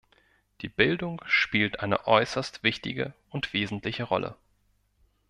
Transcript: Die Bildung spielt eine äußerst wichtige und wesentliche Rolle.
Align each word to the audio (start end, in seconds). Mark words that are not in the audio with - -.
Die 0.61 0.67
Bildung 0.67 1.21
spielt 1.27 1.79
eine 1.81 2.07
äußerst 2.07 2.63
wichtige 2.63 3.13
und 3.29 3.53
wesentliche 3.53 4.01
Rolle. 4.05 4.35